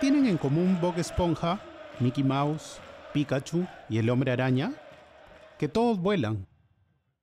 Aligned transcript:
tienen 0.00 0.26
en 0.26 0.38
común 0.38 0.78
Bob 0.80 0.98
Esponja, 0.98 1.60
Mickey 1.98 2.22
Mouse, 2.22 2.78
Pikachu 3.12 3.66
y 3.88 3.98
el 3.98 4.10
hombre 4.10 4.30
araña? 4.30 4.74
Que 5.58 5.68
todos 5.68 5.98
vuelan. 5.98 6.46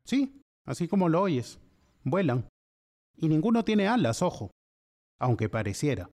Sí, 0.03 0.41
así 0.65 0.87
como 0.87 1.07
lo 1.07 1.21
oyes, 1.21 1.59
vuelan. 2.03 2.49
Y 3.15 3.29
ninguno 3.29 3.63
tiene 3.63 3.87
alas, 3.87 4.21
ojo, 4.21 4.51
aunque 5.19 5.47
pareciera. 5.47 6.09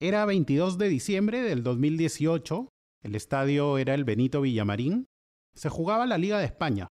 Era 0.00 0.24
22 0.24 0.76
de 0.76 0.88
diciembre 0.88 1.42
del 1.42 1.62
2018, 1.62 2.68
el 3.02 3.14
estadio 3.14 3.78
era 3.78 3.94
el 3.94 4.04
Benito 4.04 4.40
Villamarín, 4.40 5.06
se 5.54 5.68
jugaba 5.68 6.06
la 6.06 6.18
Liga 6.18 6.38
de 6.38 6.46
España, 6.46 6.88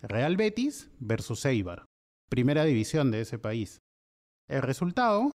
Real 0.00 0.36
Betis 0.36 0.90
versus 0.98 1.44
Eibar, 1.44 1.84
primera 2.30 2.64
división 2.64 3.10
de 3.10 3.20
ese 3.20 3.38
país. 3.38 3.78
El 4.48 4.62
resultado, 4.62 5.32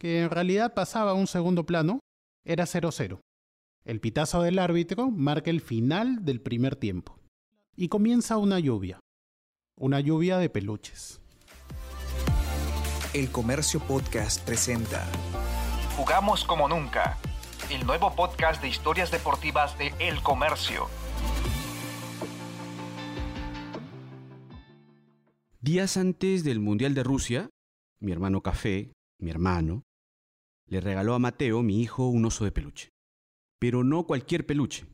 que 0.00 0.22
en 0.22 0.30
realidad 0.30 0.72
pasaba 0.72 1.10
a 1.10 1.14
un 1.14 1.26
segundo 1.26 1.66
plano, 1.66 2.00
era 2.44 2.64
0-0. 2.64 3.20
El 3.84 4.00
pitazo 4.00 4.42
del 4.42 4.58
árbitro 4.58 5.10
marca 5.10 5.50
el 5.50 5.60
final 5.60 6.24
del 6.24 6.40
primer 6.40 6.76
tiempo. 6.76 7.18
Y 7.76 7.88
comienza 7.88 8.36
una 8.36 8.58
lluvia. 8.58 9.00
Una 9.76 10.00
lluvia 10.00 10.38
de 10.38 10.48
peluches. 10.50 11.20
El 13.12 13.30
Comercio 13.30 13.80
Podcast 13.80 14.44
presenta 14.44 15.06
Jugamos 15.96 16.44
como 16.44 16.68
nunca. 16.68 17.18
El 17.70 17.86
nuevo 17.86 18.14
podcast 18.14 18.60
de 18.60 18.68
historias 18.68 19.10
deportivas 19.10 19.76
de 19.78 19.94
El 19.98 20.20
Comercio. 20.22 20.86
Días 25.60 25.96
antes 25.96 26.44
del 26.44 26.60
Mundial 26.60 26.94
de 26.94 27.02
Rusia, 27.02 27.48
mi 28.00 28.12
hermano 28.12 28.42
Café, 28.42 28.92
mi 29.18 29.30
hermano, 29.30 29.82
le 30.66 30.80
regaló 30.80 31.14
a 31.14 31.18
Mateo, 31.18 31.62
mi 31.62 31.80
hijo, 31.80 32.08
un 32.08 32.24
oso 32.24 32.44
de 32.44 32.52
peluche. 32.52 32.90
Pero 33.58 33.84
no 33.84 34.06
cualquier 34.06 34.46
peluche. 34.46 34.86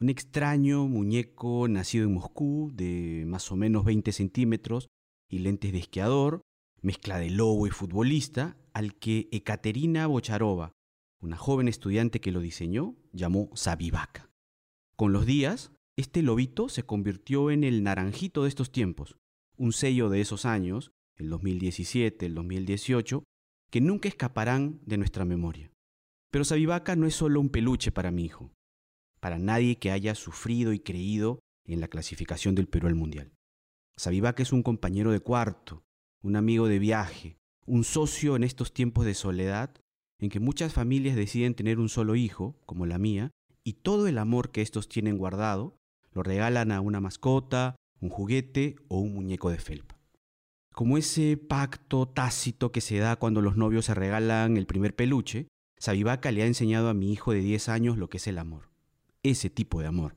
Un 0.00 0.08
extraño 0.10 0.86
muñeco 0.86 1.66
nacido 1.68 2.04
en 2.04 2.14
Moscú, 2.14 2.70
de 2.74 3.24
más 3.26 3.50
o 3.50 3.56
menos 3.56 3.84
20 3.84 4.12
centímetros 4.12 4.88
y 5.28 5.40
lentes 5.40 5.72
de 5.72 5.78
esquiador, 5.78 6.42
mezcla 6.80 7.18
de 7.18 7.30
lobo 7.30 7.66
y 7.66 7.70
futbolista, 7.70 8.56
al 8.72 8.94
que 8.94 9.28
Ekaterina 9.32 10.06
Bocharova, 10.06 10.72
una 11.20 11.36
joven 11.36 11.68
estudiante 11.68 12.20
que 12.20 12.30
lo 12.30 12.40
diseñó, 12.40 12.94
llamó 13.12 13.50
Sabivaca. 13.54 14.30
Con 14.96 15.12
los 15.12 15.26
días, 15.26 15.72
este 15.96 16.22
lobito 16.22 16.68
se 16.68 16.84
convirtió 16.84 17.50
en 17.50 17.64
el 17.64 17.82
naranjito 17.82 18.44
de 18.44 18.48
estos 18.50 18.70
tiempos, 18.70 19.16
un 19.56 19.72
sello 19.72 20.08
de 20.10 20.20
esos 20.20 20.44
años, 20.44 20.92
el 21.16 21.28
2017, 21.30 22.26
el 22.26 22.34
2018, 22.34 23.24
que 23.70 23.80
nunca 23.80 24.08
escaparán 24.08 24.80
de 24.86 24.98
nuestra 24.98 25.24
memoria. 25.24 25.70
Pero 26.30 26.44
Sabivaca 26.44 26.96
no 26.96 27.06
es 27.06 27.14
solo 27.14 27.40
un 27.40 27.48
peluche 27.48 27.90
para 27.90 28.10
mi 28.10 28.24
hijo, 28.24 28.52
para 29.20 29.38
nadie 29.38 29.76
que 29.76 29.90
haya 29.90 30.14
sufrido 30.14 30.72
y 30.72 30.80
creído 30.80 31.40
en 31.66 31.80
la 31.80 31.88
clasificación 31.88 32.54
del 32.54 32.68
Perú 32.68 32.88
al 32.88 32.94
Mundial. 32.94 33.32
Sabivaca 33.96 34.42
es 34.42 34.52
un 34.52 34.62
compañero 34.62 35.10
de 35.10 35.20
cuarto, 35.20 35.82
un 36.22 36.36
amigo 36.36 36.68
de 36.68 36.78
viaje, 36.78 37.36
un 37.66 37.84
socio 37.84 38.36
en 38.36 38.44
estos 38.44 38.72
tiempos 38.72 39.04
de 39.04 39.14
soledad 39.14 39.74
en 40.20 40.30
que 40.30 40.40
muchas 40.40 40.72
familias 40.72 41.16
deciden 41.16 41.54
tener 41.54 41.78
un 41.78 41.88
solo 41.88 42.16
hijo, 42.16 42.56
como 42.66 42.86
la 42.86 42.98
mía, 42.98 43.30
y 43.62 43.74
todo 43.74 44.08
el 44.08 44.18
amor 44.18 44.50
que 44.50 44.62
estos 44.62 44.88
tienen 44.88 45.18
guardado 45.18 45.76
lo 46.12 46.22
regalan 46.22 46.72
a 46.72 46.80
una 46.80 47.00
mascota, 47.00 47.76
un 48.00 48.08
juguete 48.08 48.76
o 48.88 48.98
un 48.98 49.14
muñeco 49.14 49.50
de 49.50 49.58
felpa. 49.58 49.97
Como 50.78 50.96
ese 50.96 51.36
pacto 51.36 52.06
tácito 52.06 52.70
que 52.70 52.80
se 52.80 52.98
da 52.98 53.16
cuando 53.16 53.42
los 53.42 53.56
novios 53.56 53.86
se 53.86 53.94
regalan 53.94 54.56
el 54.56 54.66
primer 54.66 54.94
peluche, 54.94 55.48
Sabivaca 55.76 56.30
le 56.30 56.44
ha 56.44 56.46
enseñado 56.46 56.88
a 56.88 56.94
mi 56.94 57.12
hijo 57.12 57.32
de 57.32 57.40
10 57.40 57.68
años 57.68 57.98
lo 57.98 58.08
que 58.08 58.18
es 58.18 58.28
el 58.28 58.38
amor. 58.38 58.70
Ese 59.24 59.50
tipo 59.50 59.80
de 59.80 59.88
amor. 59.88 60.14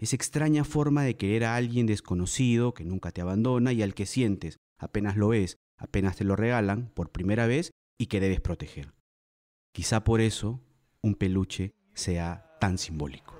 Esa 0.00 0.16
extraña 0.16 0.64
forma 0.64 1.04
de 1.04 1.16
querer 1.16 1.44
a 1.44 1.54
alguien 1.54 1.86
desconocido 1.86 2.74
que 2.74 2.84
nunca 2.84 3.12
te 3.12 3.20
abandona 3.20 3.72
y 3.72 3.80
al 3.80 3.94
que 3.94 4.06
sientes, 4.06 4.56
apenas 4.76 5.16
lo 5.16 5.28
ves, 5.28 5.56
apenas 5.76 6.16
te 6.16 6.24
lo 6.24 6.34
regalan 6.34 6.90
por 6.92 7.12
primera 7.12 7.46
vez 7.46 7.70
y 7.96 8.06
que 8.06 8.18
debes 8.18 8.40
proteger. 8.40 8.92
Quizá 9.70 10.02
por 10.02 10.20
eso 10.20 10.60
un 11.00 11.14
peluche 11.14 11.76
sea 11.94 12.56
tan 12.58 12.78
simbólico. 12.78 13.36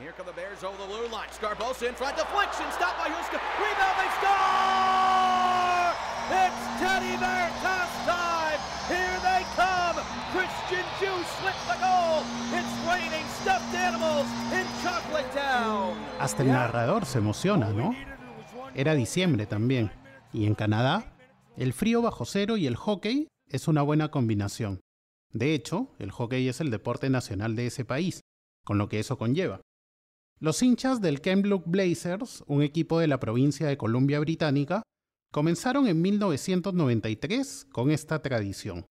Here 0.00 0.12
come 0.16 0.26
the 0.26 0.32
Bears 0.32 0.62
over 0.62 0.78
the 0.78 0.86
blue 0.86 1.08
line. 1.10 1.26
Scarbosa 1.34 1.88
in 1.88 1.94
front. 1.94 2.14
Deflection. 2.16 2.66
Stop 2.70 2.94
by 3.02 3.10
Huska. 3.10 3.34
Rebound. 3.58 3.96
They 3.98 4.10
score! 4.22 5.90
It's 6.30 6.62
Teddy 6.78 7.16
Bear 7.18 7.50
toss 7.58 7.90
time. 8.06 8.60
Here 8.86 9.18
they 9.26 9.42
come. 9.58 9.98
Christian 10.30 10.86
Juice 11.00 11.26
slips 11.42 11.64
the 11.66 11.74
goal. 11.82 12.22
It's 12.54 12.74
raining 12.86 13.26
stuffed 13.42 13.74
animals 13.74 14.28
in 14.54 14.66
Chocolate 14.84 15.26
Town. 15.34 15.96
Hasta 16.20 16.44
el 16.44 16.52
narrador 16.52 17.04
se 17.04 17.18
emociona, 17.18 17.70
¿no? 17.70 17.92
Era 18.76 18.94
diciembre 18.94 19.46
también. 19.46 19.90
Y 20.32 20.46
en 20.46 20.54
Canadá, 20.54 21.12
el 21.56 21.72
frío 21.72 22.02
bajo 22.02 22.24
cero 22.24 22.56
y 22.56 22.68
el 22.68 22.76
hockey 22.76 23.26
es 23.48 23.66
una 23.66 23.82
buena 23.82 24.12
combinación. 24.12 24.80
De 25.32 25.54
hecho, 25.54 25.88
el 25.98 26.12
hockey 26.12 26.48
es 26.48 26.60
el 26.60 26.70
deporte 26.70 27.10
nacional 27.10 27.56
de 27.56 27.66
ese 27.66 27.84
país, 27.84 28.20
con 28.64 28.78
lo 28.78 28.88
que 28.88 29.00
eso 29.00 29.18
conlleva. 29.18 29.60
Los 30.40 30.62
hinchas 30.62 31.00
del 31.00 31.20
Kamloops 31.20 31.66
Blazers, 31.66 32.44
un 32.46 32.62
equipo 32.62 33.00
de 33.00 33.08
la 33.08 33.18
provincia 33.18 33.66
de 33.66 33.76
Columbia 33.76 34.20
Británica, 34.20 34.82
comenzaron 35.32 35.88
en 35.88 36.00
1993 36.00 37.66
con 37.72 37.90
esta 37.90 38.22
tradición. 38.22 38.86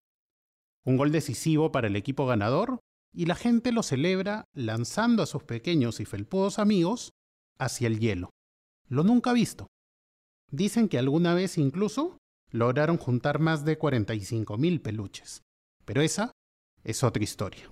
Un 0.86 0.98
gol 0.98 1.12
decisivo 1.12 1.72
para 1.72 1.88
el 1.88 1.96
equipo 1.96 2.26
ganador 2.26 2.80
y 3.14 3.26
la 3.26 3.36
gente 3.36 3.72
lo 3.72 3.82
celebra 3.82 4.44
lanzando 4.54 5.24
a 5.24 5.26
sus 5.26 5.44
pequeños 5.44 6.02
y 6.02 6.06
felpudos 6.06 6.60
amigos 6.60 7.12
hacia 7.58 7.88
el 7.88 8.00
hielo. 8.00 8.30
Lo 8.90 9.04
nunca 9.04 9.32
visto. 9.32 9.68
Dicen 10.52 10.90
que 10.90 11.00
alguna 11.00 11.34
vez 11.34 11.58
incluso 11.58 12.18
lograron 12.52 12.98
juntar 12.98 13.40
más 13.40 13.64
de 13.64 13.80
45.000 13.80 14.82
peluches. 14.82 15.42
Pero 15.86 16.02
esa 16.02 16.32
es 16.84 17.04
otra 17.04 17.24
historia. 17.24 17.70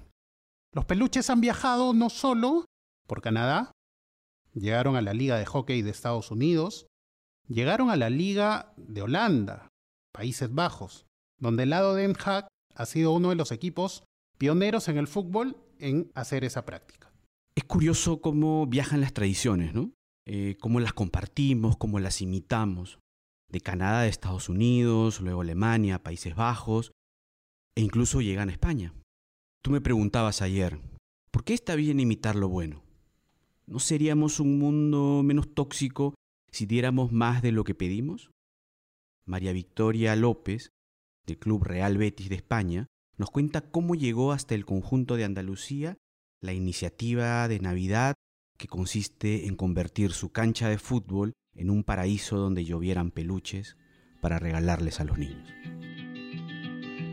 Los 0.73 0.85
peluches 0.85 1.29
han 1.29 1.41
viajado 1.41 1.93
no 1.93 2.09
solo 2.09 2.65
por 3.07 3.21
Canadá, 3.21 3.71
llegaron 4.53 4.95
a 4.95 5.01
la 5.01 5.13
Liga 5.13 5.37
de 5.37 5.45
Hockey 5.45 5.81
de 5.81 5.91
Estados 5.91 6.31
Unidos, 6.31 6.87
llegaron 7.47 7.89
a 7.89 7.97
la 7.97 8.09
Liga 8.09 8.73
de 8.77 9.01
Holanda, 9.01 9.69
Países 10.13 10.53
Bajos, 10.53 11.05
donde 11.39 11.63
el 11.63 11.69
lado 11.69 11.93
Den 11.93 12.15
Haag 12.23 12.47
ha 12.73 12.85
sido 12.85 13.11
uno 13.11 13.29
de 13.29 13.35
los 13.35 13.51
equipos 13.51 14.03
pioneros 14.37 14.87
en 14.87 14.97
el 14.97 15.07
fútbol 15.07 15.57
en 15.79 16.11
hacer 16.15 16.43
esa 16.43 16.65
práctica. 16.65 17.11
Es 17.55 17.63
curioso 17.63 18.21
cómo 18.21 18.67
viajan 18.67 19.01
las 19.01 19.13
tradiciones, 19.13 19.73
¿no? 19.73 19.91
Eh, 20.27 20.57
cómo 20.59 20.79
las 20.79 20.93
compartimos, 20.93 21.77
cómo 21.77 21.99
las 21.99 22.21
imitamos. 22.21 22.99
De 23.51 23.61
Canadá 23.61 23.99
a 24.01 24.07
Estados 24.07 24.49
Unidos, 24.49 25.21
luego 25.21 25.41
Alemania, 25.41 26.03
Países 26.03 26.35
Bajos, 26.35 26.91
e 27.75 27.81
incluso 27.81 28.21
llegan 28.21 28.49
a 28.49 28.51
España. 28.51 28.93
Tú 29.61 29.71
me 29.71 29.81
preguntabas 29.81 30.41
ayer, 30.41 30.79
¿por 31.31 31.43
qué 31.43 31.53
está 31.53 31.75
bien 31.75 31.99
imitar 31.99 32.35
lo 32.35 32.49
bueno? 32.49 32.84
¿No 33.67 33.79
seríamos 33.79 34.39
un 34.39 34.59
mundo 34.59 35.23
menos 35.23 35.53
tóxico 35.53 36.13
si 36.51 36.67
diéramos 36.67 37.11
más 37.11 37.41
de 37.41 37.51
lo 37.51 37.63
que 37.63 37.73
pedimos? 37.73 38.29
María 39.25 39.53
Victoria 39.53 40.15
López, 40.15 40.69
del 41.25 41.39
Club 41.39 41.63
Real 41.63 41.97
Betis 41.97 42.29
de 42.29 42.35
España, 42.35 42.85
nos 43.17 43.31
cuenta 43.31 43.61
cómo 43.61 43.95
llegó 43.95 44.33
hasta 44.33 44.53
el 44.53 44.65
conjunto 44.65 45.15
de 45.15 45.23
Andalucía 45.23 45.97
la 46.41 46.53
iniciativa 46.53 47.47
de 47.47 47.59
Navidad 47.59 48.13
que 48.57 48.67
consiste 48.67 49.47
en 49.47 49.55
convertir 49.55 50.11
su 50.11 50.31
cancha 50.31 50.69
de 50.69 50.77
fútbol 50.77 51.33
en 51.55 51.71
un 51.71 51.83
paraíso 51.83 52.37
donde 52.37 52.65
llovieran 52.65 53.09
peluches 53.09 53.77
para 54.21 54.37
regalarles 54.37 54.99
a 54.99 55.05
los 55.05 55.17
niños. 55.17 55.49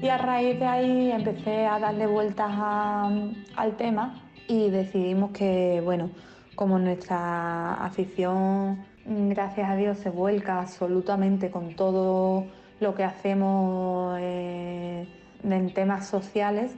Y 0.02 0.08
a 0.08 0.18
raíz 0.18 0.58
de 0.58 0.66
ahí 0.66 1.10
empecé 1.12 1.64
a 1.64 1.78
darle 1.78 2.06
vueltas 2.06 2.50
al 2.50 3.76
tema 3.78 4.28
y 4.48 4.68
decidimos 4.68 5.30
que, 5.30 5.80
bueno, 5.82 6.10
como 6.54 6.78
nuestra 6.78 7.74
afición, 7.74 8.84
gracias 9.06 9.70
a 9.70 9.76
Dios, 9.76 9.98
se 9.98 10.10
vuelca 10.10 10.60
absolutamente 10.60 11.50
con 11.50 11.74
todo 11.74 12.46
lo 12.80 12.94
que 12.94 13.04
hacemos 13.04 14.16
eh, 14.20 15.06
en 15.44 15.74
temas 15.74 16.06
sociales, 16.06 16.72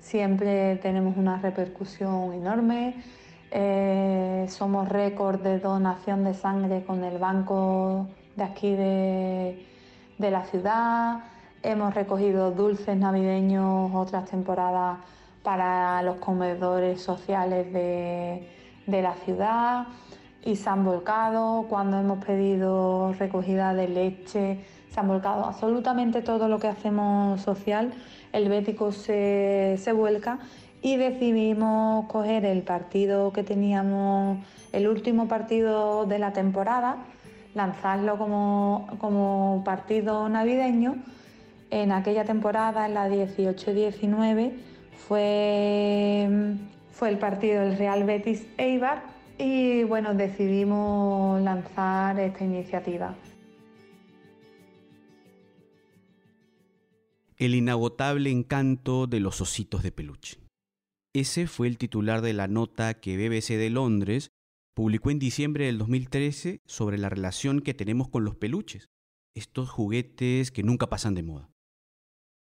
siempre 0.00 0.76
tenemos 0.76 1.16
una 1.16 1.38
repercusión 1.38 2.32
enorme. 2.32 2.94
Eh, 3.50 4.46
somos 4.48 4.88
récord 4.88 5.40
de 5.40 5.58
donación 5.58 6.24
de 6.24 6.34
sangre 6.34 6.84
con 6.84 7.04
el 7.04 7.18
banco 7.18 8.08
de 8.36 8.44
aquí 8.44 8.74
de, 8.74 9.64
la 10.18 10.44
ciudad. 10.44 11.20
Hemos 11.62 11.94
recogido 11.94 12.50
dulces 12.52 12.96
navideños 12.96 13.90
otras 13.94 14.30
temporadas 14.30 14.98
para 15.42 16.02
los 16.02 16.16
comedores 16.16 17.00
sociales 17.00 17.72
de, 17.72 18.55
de 18.86 19.02
la 19.02 19.14
ciudad 19.14 19.86
y 20.44 20.56
se 20.56 20.68
han 20.70 20.84
volcado, 20.84 21.66
cuando 21.68 21.98
hemos 21.98 22.24
pedido 22.24 23.12
recogida 23.14 23.74
de 23.74 23.88
leche, 23.88 24.64
se 24.90 25.00
han 25.00 25.08
volcado 25.08 25.44
absolutamente 25.44 26.22
todo 26.22 26.48
lo 26.48 26.58
que 26.58 26.68
hacemos 26.68 27.40
social, 27.40 27.92
el 28.32 28.48
Bético 28.48 28.92
se, 28.92 29.76
se 29.78 29.92
vuelca 29.92 30.38
y 30.82 30.96
decidimos 30.96 32.06
coger 32.06 32.44
el 32.44 32.62
partido 32.62 33.32
que 33.32 33.42
teníamos, 33.42 34.38
el 34.72 34.86
último 34.86 35.26
partido 35.26 36.06
de 36.06 36.18
la 36.18 36.32
temporada, 36.32 36.98
lanzarlo 37.54 38.18
como, 38.18 38.86
como 38.98 39.62
partido 39.64 40.28
navideño. 40.28 40.96
En 41.70 41.90
aquella 41.90 42.24
temporada, 42.24 42.86
en 42.86 42.94
la 42.94 43.08
18-19, 43.08 44.52
fue, 45.08 46.56
fue 46.96 47.10
el 47.10 47.18
partido 47.18 47.60
del 47.60 47.76
Real 47.76 48.04
Betis 48.04 48.46
Eibar 48.56 49.04
y 49.38 49.84
bueno, 49.84 50.14
decidimos 50.14 51.42
lanzar 51.42 52.18
esta 52.18 52.42
iniciativa. 52.42 53.14
El 57.36 57.54
inagotable 57.54 58.30
encanto 58.30 59.06
de 59.06 59.20
los 59.20 59.42
ositos 59.42 59.82
de 59.82 59.92
peluche. 59.92 60.38
Ese 61.14 61.46
fue 61.46 61.66
el 61.66 61.76
titular 61.76 62.22
de 62.22 62.32
la 62.32 62.48
nota 62.48 62.94
que 62.94 63.18
BBC 63.18 63.58
de 63.58 63.68
Londres 63.68 64.30
publicó 64.74 65.10
en 65.10 65.18
diciembre 65.18 65.66
del 65.66 65.76
2013 65.76 66.62
sobre 66.64 66.96
la 66.96 67.10
relación 67.10 67.60
que 67.60 67.74
tenemos 67.74 68.08
con 68.08 68.24
los 68.24 68.36
peluches, 68.36 68.86
estos 69.34 69.68
juguetes 69.68 70.50
que 70.50 70.62
nunca 70.62 70.88
pasan 70.88 71.14
de 71.14 71.22
moda. 71.22 71.50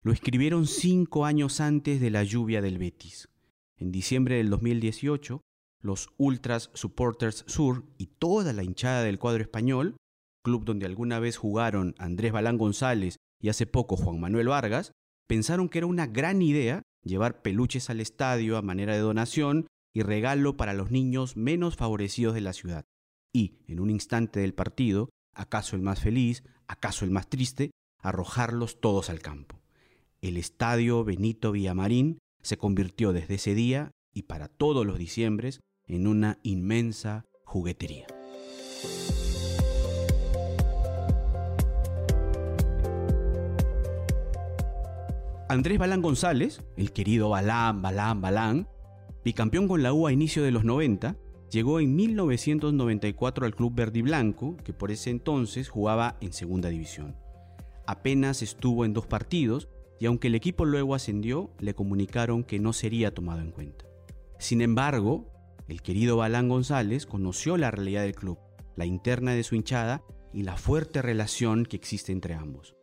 Lo 0.01 0.11
escribieron 0.11 0.65
cinco 0.65 1.25
años 1.25 1.61
antes 1.61 2.01
de 2.01 2.09
la 2.09 2.23
lluvia 2.23 2.63
del 2.63 2.79
Betis. 2.79 3.29
En 3.79 3.93
diciembre 3.93 4.35
del 4.35 4.49
2018, 4.49 5.41
los 5.81 6.09
Ultras 6.17 6.69
Supporters 6.73 7.45
Sur 7.47 7.85
y 7.97 8.07
toda 8.07 8.51
la 8.51 8.63
hinchada 8.63 9.03
del 9.03 9.19
cuadro 9.19 9.41
español, 9.41 9.95
club 10.43 10.65
donde 10.65 10.85
alguna 10.85 11.19
vez 11.19 11.37
jugaron 11.37 11.95
Andrés 11.97 12.33
Balán 12.33 12.57
González 12.57 13.15
y 13.41 13.47
hace 13.47 13.65
poco 13.65 13.95
Juan 13.95 14.19
Manuel 14.19 14.49
Vargas, 14.49 14.91
pensaron 15.27 15.69
que 15.69 15.77
era 15.77 15.87
una 15.87 16.07
gran 16.07 16.41
idea 16.41 16.81
llevar 17.05 17.41
peluches 17.41 17.89
al 17.89 18.01
estadio 18.01 18.57
a 18.57 18.61
manera 18.61 18.93
de 18.93 18.99
donación 18.99 19.67
y 19.95 20.01
regalo 20.01 20.57
para 20.57 20.73
los 20.73 20.91
niños 20.91 21.37
menos 21.37 21.77
favorecidos 21.77 22.33
de 22.33 22.41
la 22.41 22.51
ciudad. 22.51 22.83
Y, 23.33 23.59
en 23.67 23.79
un 23.79 23.89
instante 23.89 24.41
del 24.41 24.53
partido, 24.53 25.09
acaso 25.33 25.77
el 25.77 25.81
más 25.81 26.01
feliz, 26.01 26.43
acaso 26.67 27.05
el 27.05 27.11
más 27.11 27.29
triste, 27.29 27.71
arrojarlos 28.01 28.81
todos 28.81 29.09
al 29.09 29.21
campo. 29.21 29.61
El 30.19 30.35
estadio 30.35 31.05
Benito 31.05 31.53
Villamarín 31.53 32.19
se 32.41 32.57
convirtió 32.57 33.13
desde 33.13 33.35
ese 33.35 33.55
día 33.55 33.91
y 34.13 34.23
para 34.23 34.47
todos 34.47 34.85
los 34.85 34.97
diciembres 34.97 35.61
en 35.87 36.07
una 36.07 36.39
inmensa 36.43 37.25
juguetería. 37.45 38.07
Andrés 45.49 45.79
Balán 45.79 46.03
González, 46.03 46.61
el 46.77 46.91
querido 46.91 47.29
Balán, 47.29 47.81
Balán, 47.81 48.21
Balán, 48.21 48.67
bicampeón 49.25 49.67
con 49.67 49.81
la 49.81 49.93
U 49.93 50.05
a 50.05 50.13
inicio 50.13 50.43
de 50.43 50.51
los 50.51 50.63
90, 50.63 51.17
llegó 51.49 51.79
en 51.79 51.95
1994 51.95 53.47
al 53.47 53.55
club 53.55 53.73
verde 53.73 54.03
blanco, 54.03 54.57
que 54.63 54.73
por 54.73 54.91
ese 54.91 55.09
entonces 55.09 55.67
jugaba 55.67 56.17
en 56.21 56.33
segunda 56.33 56.69
división. 56.69 57.15
Apenas 57.87 58.43
estuvo 58.43 58.85
en 58.85 58.93
dos 58.93 59.07
partidos 59.07 59.69
y 59.99 60.05
aunque 60.05 60.27
el 60.27 60.35
equipo 60.35 60.65
luego 60.65 60.95
ascendió, 60.95 61.51
le 61.59 61.73
comunicaron 61.73 62.43
que 62.43 62.59
no 62.59 62.73
sería 62.73 63.13
tomado 63.13 63.41
en 63.41 63.51
cuenta. 63.51 63.85
Sin 64.39 64.61
embargo, 64.61 65.27
el 65.67 65.81
querido 65.81 66.17
Balán 66.17 66.47
González 66.47 67.05
conoció 67.05 67.57
la 67.57 67.69
realidad 67.69 68.03
del 68.03 68.15
club, 68.15 68.39
la 68.77 68.85
interna 68.85 69.33
de 69.33 69.43
su 69.43 69.55
hinchada 69.55 70.03
y 70.33 70.43
la 70.43 70.55
fuerte 70.55 71.01
relación 71.01 71.65
que 71.65 71.75
existe 71.75 72.13
entre 72.13 72.33
ambos. 72.33 72.75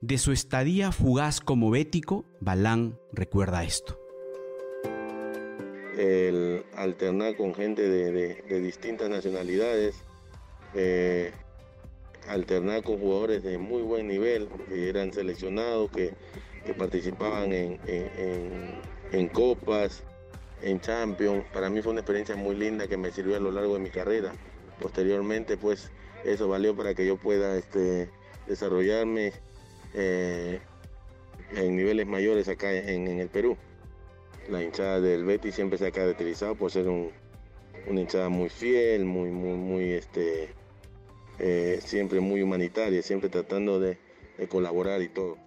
De 0.00 0.18
su 0.18 0.32
estadía 0.32 0.90
fugaz 0.90 1.40
como 1.40 1.70
bético, 1.70 2.24
Balán 2.40 2.98
recuerda 3.12 3.62
esto. 3.62 3.98
El 5.96 6.64
alternar 6.74 7.36
con 7.36 7.54
gente 7.54 7.88
de, 7.88 8.60
distintas 8.60 9.08
nacionalidades, 9.08 9.94
eh, 10.74 11.30
alternar 12.28 12.82
con 12.82 12.98
jugadores 12.98 13.44
de 13.44 13.58
muy 13.58 13.82
buen 13.82 14.08
nivel, 14.08 14.48
que 14.68 14.88
eran 14.88 15.12
seleccionados, 15.12 15.90
que, 15.92 16.12
participaban 16.72 17.52
en 17.52 19.28
copas, 19.28 20.02
en 20.64 20.80
Champions. 20.80 21.44
Para 21.52 21.68
mí 21.68 21.82
fue 21.82 21.92
una 21.92 22.00
experiencia 22.00 22.36
muy 22.36 22.56
linda 22.56 22.88
que 22.88 22.96
me 22.96 23.12
sirvió 23.12 23.36
a 23.36 23.40
lo 23.40 23.52
largo 23.52 23.74
de 23.74 23.80
mi 23.80 23.90
carrera. 23.90 24.32
Posteriormente, 24.80 25.56
pues 25.56 25.90
eso 26.24 26.48
valió 26.48 26.74
para 26.74 26.94
que 26.94 27.06
yo 27.06 27.16
pueda 27.16 27.56
este, 27.56 28.08
desarrollarme 28.46 29.32
eh, 29.92 30.60
en 31.54 31.76
niveles 31.76 32.06
mayores 32.06 32.48
acá 32.48 32.72
en, 32.72 33.06
el 33.06 33.28
Perú. 33.28 33.56
La 34.48 34.62
hinchada 34.62 35.00
del 35.00 35.24
Betis 35.24 35.54
siempre 35.54 35.78
se 35.78 35.86
ha 35.86 35.90
caracterizado 35.90 36.54
por 36.54 36.70
ser 36.70 36.88
un, 36.88 37.10
una 37.86 38.00
hinchada 38.00 38.28
muy 38.28 38.48
fiel, 38.48 39.04
muy, 39.04 39.30
muy, 39.30 39.56
muy, 39.56 39.92
este, 39.92 40.50
eh, 41.38 41.78
siempre 41.82 42.20
muy 42.20 42.42
humanitaria, 42.42 43.02
siempre 43.02 43.28
tratando 43.28 43.80
de 43.80 43.98
colaborar 44.48 45.00
y 45.02 45.08
todo. 45.08 45.38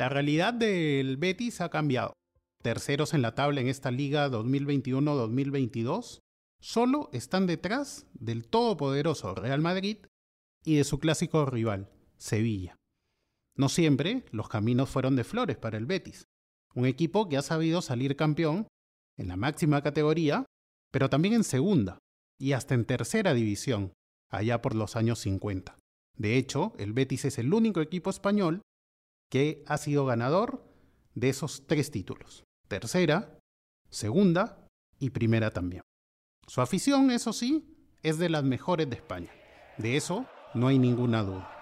La 0.00 0.08
realidad 0.08 0.54
del 0.54 1.18
Betis 1.18 1.60
ha 1.60 1.68
cambiado 1.68 2.14
terceros 2.62 3.12
en 3.12 3.20
la 3.20 3.34
tabla 3.34 3.60
en 3.60 3.68
esta 3.68 3.90
liga 3.90 4.30
2021-2022, 4.30 6.20
solo 6.58 7.10
están 7.12 7.46
detrás 7.46 8.06
del 8.14 8.48
todopoderoso 8.48 9.34
Real 9.34 9.60
Madrid 9.60 9.98
y 10.64 10.76
de 10.76 10.84
su 10.84 11.00
clásico 11.00 11.44
rival, 11.44 11.90
Sevilla. 12.16 12.76
No 13.54 13.68
siempre 13.68 14.24
los 14.30 14.48
caminos 14.48 14.88
fueron 14.88 15.16
de 15.16 15.24
flores 15.24 15.58
para 15.58 15.76
el 15.76 15.84
Betis, 15.84 16.24
un 16.74 16.86
equipo 16.86 17.28
que 17.28 17.36
ha 17.36 17.42
sabido 17.42 17.82
salir 17.82 18.16
campeón 18.16 18.68
en 19.18 19.28
la 19.28 19.36
máxima 19.36 19.82
categoría, 19.82 20.46
pero 20.90 21.10
también 21.10 21.34
en 21.34 21.44
segunda 21.44 21.98
y 22.38 22.52
hasta 22.52 22.72
en 22.72 22.86
tercera 22.86 23.34
división, 23.34 23.92
allá 24.30 24.62
por 24.62 24.74
los 24.74 24.96
años 24.96 25.18
50. 25.18 25.76
De 26.16 26.38
hecho, 26.38 26.72
el 26.78 26.94
Betis 26.94 27.26
es 27.26 27.38
el 27.38 27.52
único 27.52 27.82
equipo 27.82 28.08
español 28.08 28.62
que 29.30 29.64
ha 29.66 29.78
sido 29.78 30.04
ganador 30.04 30.62
de 31.14 31.30
esos 31.30 31.66
tres 31.66 31.90
títulos 31.90 32.44
tercera, 32.70 33.36
segunda 33.90 34.64
y 35.00 35.10
primera 35.10 35.50
también. 35.50 35.82
Su 36.46 36.60
afición, 36.60 37.10
eso 37.10 37.32
sí, 37.32 37.76
es 38.02 38.16
de 38.18 38.30
las 38.30 38.44
mejores 38.44 38.88
de 38.88 38.96
España. 38.96 39.30
De 39.76 39.96
eso 39.96 40.24
no 40.54 40.68
hay 40.68 40.78
ninguna 40.78 41.22
duda. 41.24 41.59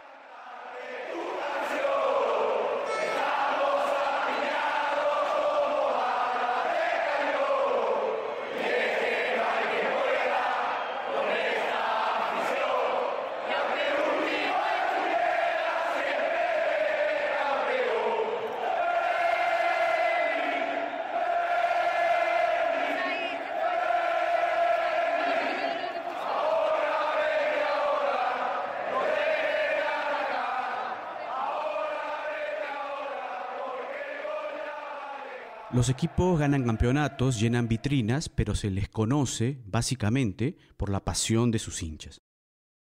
Los 35.70 35.90
equipos 35.90 36.38
ganan 36.38 36.64
campeonatos, 36.64 37.38
llenan 37.38 37.68
vitrinas, 37.68 38.30
pero 38.30 38.54
se 38.54 38.70
les 38.70 38.88
conoce, 38.88 39.58
básicamente, 39.66 40.56
por 40.78 40.88
la 40.88 41.04
pasión 41.04 41.50
de 41.50 41.58
sus 41.58 41.82
hinchas. 41.82 42.22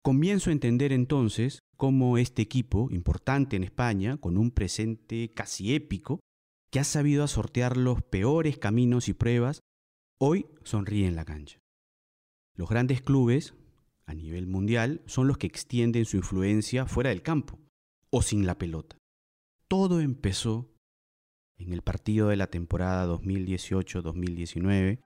Comienzo 0.02 0.50
a 0.50 0.52
entender 0.52 0.92
entonces 0.92 1.60
cómo 1.76 2.18
este 2.18 2.42
equipo, 2.42 2.88
importante 2.90 3.54
en 3.54 3.62
España, 3.62 4.16
con 4.16 4.36
un 4.36 4.50
presente 4.50 5.32
casi 5.32 5.76
épico, 5.76 6.18
que 6.72 6.80
ha 6.80 6.84
sabido 6.84 7.28
sortear 7.28 7.76
los 7.76 8.02
peores 8.02 8.58
caminos 8.58 9.08
y 9.08 9.12
pruebas, 9.12 9.60
hoy 10.18 10.46
sonríe 10.64 11.06
en 11.06 11.14
la 11.14 11.24
cancha. 11.24 11.60
Los 12.56 12.68
grandes 12.68 13.00
clubes, 13.00 13.54
a 14.06 14.14
nivel 14.14 14.48
mundial, 14.48 15.02
son 15.06 15.28
los 15.28 15.38
que 15.38 15.46
extienden 15.46 16.04
su 16.04 16.16
influencia 16.16 16.86
fuera 16.86 17.10
del 17.10 17.22
campo 17.22 17.60
o 18.10 18.22
sin 18.22 18.44
la 18.44 18.58
pelota. 18.58 18.96
Todo 19.68 20.00
empezó 20.00 20.71
en 21.66 21.72
el 21.72 21.82
partido 21.82 22.28
de 22.28 22.36
la 22.36 22.46
temporada 22.46 23.06
2018-2019 23.06 24.98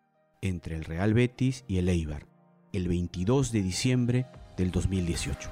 entre 0.42 0.76
el 0.76 0.84
Real 0.84 1.14
Betis 1.14 1.64
y 1.66 1.78
el 1.78 1.88
Eibar, 1.88 2.26
el 2.72 2.88
22 2.88 3.52
de 3.52 3.62
diciembre 3.62 4.26
del 4.56 4.70
2018. 4.70 5.50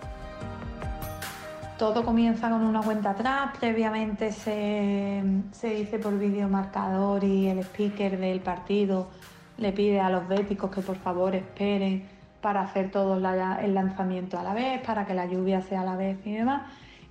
Todo 1.78 2.04
comienza 2.04 2.49
con 2.50 2.62
una 2.62 2.82
cuenta 2.82 3.11
atrás, 3.11 3.56
previamente 3.58 4.32
se, 4.32 5.23
se 5.52 5.75
dice 5.75 5.99
por 5.99 6.18
videomarcador 6.18 7.25
y 7.25 7.49
el 7.49 7.58
speaker 7.61 8.18
del 8.18 8.40
partido 8.40 9.08
le 9.58 9.73
pide 9.73 10.00
a 10.00 10.08
los 10.11 10.28
béticos 10.28 10.70
que 10.70 10.80
por 10.82 10.96
favor 10.96 11.34
esperen 11.34 12.04
para 12.40 12.62
hacer 12.62 12.90
todo 12.90 13.16
el 13.16 13.75
lanzamiento 13.75 14.38
a 14.38 14.42
la 14.42 14.54
vez, 14.54 14.80
para 14.82 15.06
que 15.06 15.14
la 15.14 15.26
lluvia 15.26 15.62
sea 15.62 15.80
a 15.80 15.84
la 15.84 15.96
vez 15.96 16.18
y 16.26 16.34
demás. 16.34 16.62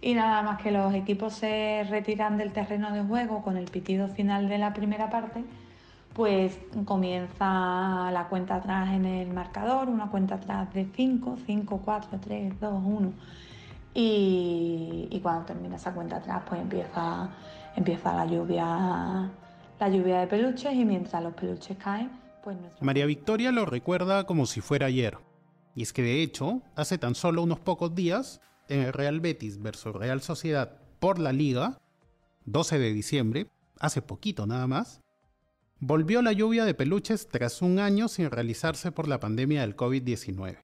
Y 0.03 0.15
nada 0.15 0.41
más 0.41 0.61
que 0.61 0.69
los 0.69 0.93
equipos 0.93 1.33
se 1.33 1.85
retiran 1.89 2.37
del 2.37 2.51
terreno 2.51 2.91
de 2.91 3.01
juego 3.03 3.41
con 3.41 3.55
el 3.55 3.71
pitido 3.71 4.09
final 4.09 4.49
de 4.49 4.57
la 4.57 4.73
primera 4.73 5.09
parte, 5.09 5.45
pues 6.13 6.59
comienza 6.83 8.11
la 8.11 8.27
cuenta 8.29 8.55
atrás 8.55 8.89
en 8.89 9.05
el 9.05 9.29
marcador, 9.29 9.87
una 9.87 10.11
cuenta 10.11 10.35
atrás 10.35 10.73
de 10.73 10.89
5, 10.93 11.37
5, 11.45 11.81
4, 11.85 12.19
3, 12.21 12.59
2, 12.59 12.83
1. 12.83 13.13
Y, 13.93 15.19
cuando 15.23 15.45
termina 15.45 15.77
esa 15.77 15.93
cuenta 15.93 16.17
atrás, 16.17 16.43
pues 16.49 16.59
empieza, 16.59 17.29
empieza 17.77 18.13
la 18.13 18.25
lluvia 18.25 19.31
la 19.79 19.89
lluvia 19.89 20.19
de 20.19 20.27
peluches 20.27 20.73
y 20.73 20.83
mientras 20.83 21.23
los 21.23 21.33
peluches 21.33 21.77
caen, 21.77 22.11
pues 22.43 22.57
María 22.81 23.05
Victoria 23.05 23.53
lo 23.53 23.65
recuerda 23.65 24.25
como 24.25 24.45
si 24.47 24.59
fuera 24.59 24.87
ayer. 24.87 25.17
Y 25.75 25.81
es 25.81 25.93
que 25.93 26.01
de 26.01 26.21
hecho, 26.21 26.61
hace 26.75 26.97
tan 26.97 27.15
solo 27.15 27.41
unos 27.41 27.59
pocos 27.59 27.95
días, 27.95 28.41
en 28.67 28.81
el 28.81 28.93
Real 28.93 29.19
Betis 29.19 29.61
versus 29.61 29.93
Real 29.93 30.21
Sociedad 30.21 30.79
por 30.99 31.19
la 31.19 31.33
Liga, 31.33 31.81
12 32.45 32.79
de 32.79 32.93
diciembre, 32.93 33.47
hace 33.79 34.01
poquito 34.01 34.45
nada 34.45 34.67
más, 34.67 35.01
volvió 35.79 36.21
la 36.21 36.31
lluvia 36.31 36.65
de 36.65 36.73
peluches 36.73 37.27
tras 37.27 37.61
un 37.61 37.79
año 37.79 38.07
sin 38.07 38.31
realizarse 38.31 38.91
por 38.91 39.07
la 39.07 39.19
pandemia 39.19 39.61
del 39.61 39.75
COVID-19. 39.75 40.61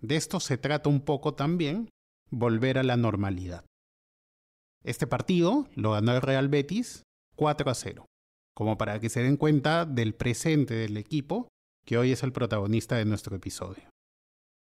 De 0.00 0.16
esto 0.16 0.40
se 0.40 0.58
trata 0.58 0.88
un 0.88 1.00
poco 1.00 1.34
también, 1.34 1.90
volver 2.30 2.78
a 2.78 2.82
la 2.82 2.96
normalidad. 2.96 3.64
Este 4.82 5.06
partido 5.06 5.68
lo 5.74 5.92
ganó 5.92 6.14
el 6.14 6.22
Real 6.22 6.48
Betis 6.48 7.02
4 7.36 7.70
a 7.70 7.74
0, 7.74 8.06
como 8.54 8.78
para 8.78 8.98
que 9.00 9.08
se 9.08 9.22
den 9.22 9.36
cuenta 9.36 9.84
del 9.84 10.14
presente 10.14 10.74
del 10.74 10.96
equipo, 10.96 11.48
que 11.84 11.98
hoy 11.98 12.12
es 12.12 12.22
el 12.22 12.32
protagonista 12.32 12.96
de 12.96 13.04
nuestro 13.04 13.36
episodio. 13.36 13.84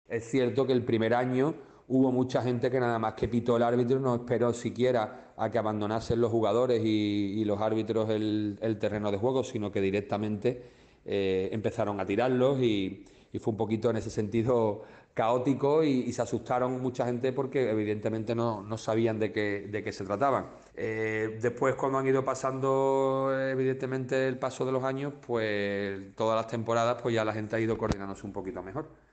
Es 0.08 0.30
cierto 0.30 0.66
que 0.66 0.74
el 0.74 0.84
primer 0.84 1.14
año 1.14 1.56
hubo 1.90 2.12
mucha 2.12 2.42
gente 2.42 2.70
que 2.70 2.80
nada 2.80 3.00
más 3.00 3.14
que 3.16 3.28
pitó 3.28 3.58
el 3.58 3.64
árbitro 3.64 4.00
no 4.00 4.16
esperó 4.16 4.54
siquiera 4.54 5.34
a 5.36 5.50
que 5.50 5.58
abandonasen 5.58 6.22
los 6.22 6.32
jugadores 6.32 6.82
y, 6.84 7.44
los 7.46 7.60
árbitros 7.60 8.10
el, 8.10 8.78
terreno 8.80 9.12
de 9.12 9.18
juego, 9.18 9.44
sino 9.44 9.72
que 9.72 9.82
directamente 9.82 10.62
eh, 11.06 11.50
empezaron 11.52 12.00
a 12.00 12.06
tirarlos 12.06 12.60
y, 12.62 13.06
fue 13.40 13.52
un 13.52 13.58
poquito 13.58 13.92
en 13.92 13.98
ese 13.98 14.10
sentido 14.10 14.82
caótico 15.14 15.84
y, 15.84 16.12
se 16.14 16.22
asustaron 16.22 16.82
mucha 16.82 17.06
gente 17.06 17.34
porque 17.34 17.70
evidentemente 17.72 18.36
no, 18.36 18.78
sabían 18.78 19.18
de 19.20 19.32
qué, 19.32 19.68
de 19.72 19.84
qué 19.84 19.92
se 19.92 20.04
trataban. 20.06 20.48
Eh, 20.76 21.40
después 21.42 21.76
cuando 21.76 21.98
han 21.98 22.08
ido 22.08 22.24
pasando 22.24 23.32
evidentemente 23.34 24.28
el 24.28 24.38
paso 24.38 24.66
de 24.66 24.72
los 24.72 24.84
años, 24.84 25.14
pues 25.26 26.16
todas 26.16 26.36
las 26.36 26.48
temporadas 26.48 27.02
pues 27.02 27.16
ya 27.16 27.26
la 27.26 27.34
gente 27.34 27.56
ha 27.56 27.60
ido 27.60 27.78
coordinándose 27.78 28.26
un 28.28 28.34
poquito 28.34 28.62
mejor. 28.62 29.09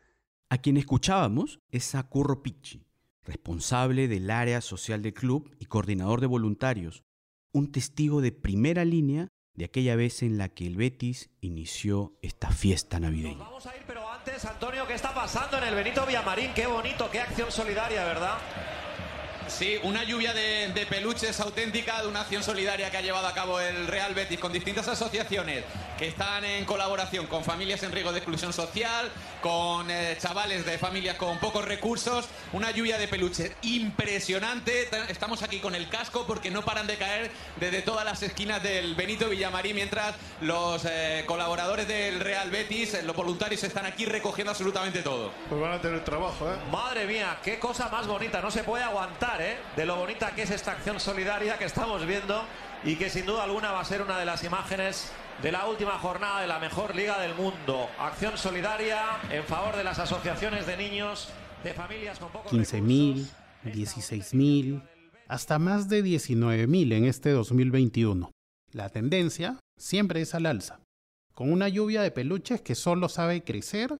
A 0.48 0.58
quien 0.58 0.76
escuchábamos 0.76 1.58
es 1.72 1.96
a 1.96 2.04
Curro 2.04 2.40
Picchi, 2.40 2.86
responsable 3.24 4.06
del 4.06 4.30
área 4.30 4.60
social 4.60 5.02
del 5.02 5.12
club 5.12 5.50
y 5.58 5.64
coordinador 5.66 6.20
de 6.20 6.28
voluntarios, 6.28 7.02
un 7.50 7.72
testigo 7.72 8.20
de 8.20 8.30
primera 8.30 8.84
línea 8.84 9.26
de 9.54 9.64
aquella 9.64 9.96
vez 9.96 10.22
en 10.22 10.38
la 10.38 10.48
que 10.48 10.68
el 10.68 10.76
Betis 10.76 11.30
inició 11.40 12.16
esta 12.22 12.50
fiesta 12.50 13.00
navideña. 13.00 13.38
vamos 13.38 13.66
a 13.66 13.76
ir, 13.76 13.82
pero 13.88 14.08
antes, 14.08 14.44
Antonio, 14.44 14.86
¿qué 14.86 14.94
está 14.94 15.12
pasando 15.12 15.58
en 15.58 15.64
el 15.64 15.74
Benito 15.74 16.06
Villamarín? 16.06 16.54
Qué 16.54 16.68
bonito, 16.68 17.10
qué 17.10 17.22
acción 17.22 17.50
solidaria, 17.50 18.04
¿verdad? 18.04 18.38
Sí, 19.48 19.78
una 19.84 20.02
lluvia 20.02 20.34
de, 20.34 20.86
peluches 20.90 21.38
auténtica 21.40 22.02
de 22.02 22.08
una 22.08 22.22
acción 22.22 22.42
solidaria 22.42 22.90
que 22.90 22.96
ha 22.96 23.00
llevado 23.00 23.26
a 23.26 23.32
cabo 23.32 23.60
el 23.60 23.86
Real 23.86 24.12
Betis 24.12 24.40
con 24.40 24.52
distintas 24.52 24.88
asociaciones 24.88 25.64
que 25.98 26.08
están 26.08 26.44
en 26.44 26.64
colaboración 26.64 27.26
con 27.26 27.42
familias 27.42 27.82
en 27.82 27.92
riesgo 27.92 28.12
de 28.12 28.18
exclusión 28.18 28.52
social, 28.52 29.10
con 29.40 29.90
eh, 29.90 30.16
chavales 30.20 30.66
de 30.66 30.76
familias 30.76 31.16
con 31.16 31.38
pocos 31.38 31.64
recursos. 31.64 32.26
Una 32.52 32.70
lluvia 32.70 32.98
de 32.98 33.08
peluches 33.08 33.52
impresionante. 33.62 34.90
Estamos 35.08 35.42
aquí 35.42 35.58
con 35.60 35.74
el 35.74 35.88
casco 35.88 36.24
porque 36.26 36.50
no 36.50 36.62
paran 36.62 36.86
de 36.86 36.96
caer 36.96 37.30
desde 37.58 37.80
todas 37.80 38.04
las 38.04 38.22
esquinas 38.22 38.62
del 38.62 38.94
Benito 38.94 39.28
Villamarín 39.30 39.76
mientras 39.76 40.16
los 40.42 40.84
eh, 40.84 41.24
colaboradores 41.26 41.88
del 41.88 42.20
Real 42.20 42.50
Betis, 42.50 42.94
eh, 42.94 43.02
los 43.02 43.16
voluntarios, 43.16 43.62
están 43.64 43.86
aquí 43.86 44.04
recogiendo 44.04 44.50
absolutamente 44.50 45.02
todo. 45.02 45.32
Pues 45.48 45.60
van 45.60 45.72
a 45.72 45.80
tener 45.80 46.04
trabajo, 46.04 46.50
¿eh? 46.50 46.56
Madre 46.70 47.06
mía, 47.06 47.38
qué 47.42 47.58
cosa 47.58 47.88
más 47.88 48.06
bonita. 48.06 48.42
No 48.42 48.50
se 48.50 48.64
puede 48.64 48.84
aguantar. 48.84 49.35
¿Eh? 49.40 49.56
de 49.76 49.86
lo 49.86 49.96
bonita 49.96 50.34
que 50.34 50.42
es 50.42 50.50
esta 50.50 50.72
acción 50.72 51.00
solidaria 51.00 51.58
que 51.58 51.64
estamos 51.64 52.06
viendo 52.06 52.44
y 52.84 52.96
que 52.96 53.10
sin 53.10 53.26
duda 53.26 53.44
alguna 53.44 53.72
va 53.72 53.80
a 53.80 53.84
ser 53.84 54.02
una 54.02 54.18
de 54.18 54.24
las 54.24 54.44
imágenes 54.44 55.12
de 55.42 55.52
la 55.52 55.66
última 55.66 55.98
jornada 55.98 56.40
de 56.40 56.46
la 56.46 56.58
mejor 56.58 56.94
liga 56.94 57.20
del 57.20 57.34
mundo. 57.34 57.88
Acción 57.98 58.38
solidaria 58.38 59.02
en 59.30 59.44
favor 59.44 59.76
de 59.76 59.84
las 59.84 59.98
asociaciones 59.98 60.66
de 60.66 60.76
niños, 60.76 61.28
de 61.62 61.74
familias 61.74 62.18
con 62.18 62.30
pocos 62.30 62.52
15.000, 62.52 63.28
16.000, 63.64 64.82
hasta 65.28 65.58
más 65.58 65.88
de 65.88 66.04
19.000 66.04 66.92
en 66.94 67.04
este 67.04 67.30
2021. 67.30 68.30
La 68.72 68.88
tendencia 68.90 69.58
siempre 69.76 70.20
es 70.20 70.34
al 70.34 70.46
alza, 70.46 70.80
con 71.34 71.52
una 71.52 71.68
lluvia 71.68 72.02
de 72.02 72.10
peluches 72.10 72.60
que 72.62 72.74
solo 72.74 73.08
sabe 73.08 73.42
crecer, 73.42 73.96